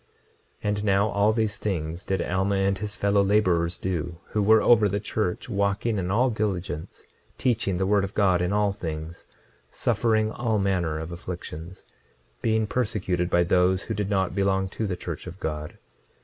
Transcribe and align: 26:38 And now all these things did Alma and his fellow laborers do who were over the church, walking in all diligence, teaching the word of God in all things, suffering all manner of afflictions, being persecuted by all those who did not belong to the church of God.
26:38 0.63 0.69
And 0.69 0.83
now 0.83 1.09
all 1.09 1.31
these 1.31 1.57
things 1.57 2.05
did 2.05 2.23
Alma 2.23 2.55
and 2.55 2.75
his 2.79 2.95
fellow 2.95 3.21
laborers 3.23 3.77
do 3.77 4.17
who 4.29 4.41
were 4.41 4.63
over 4.63 4.89
the 4.89 4.99
church, 4.99 5.47
walking 5.47 5.99
in 5.99 6.09
all 6.09 6.31
diligence, 6.31 7.05
teaching 7.37 7.77
the 7.77 7.85
word 7.85 8.03
of 8.03 8.15
God 8.15 8.41
in 8.41 8.51
all 8.51 8.73
things, 8.73 9.27
suffering 9.71 10.31
all 10.31 10.57
manner 10.57 10.97
of 10.97 11.11
afflictions, 11.11 11.85
being 12.41 12.65
persecuted 12.65 13.29
by 13.29 13.41
all 13.43 13.45
those 13.45 13.83
who 13.83 13.93
did 13.93 14.09
not 14.09 14.33
belong 14.33 14.69
to 14.69 14.87
the 14.87 14.97
church 14.97 15.27
of 15.27 15.39
God. 15.39 15.77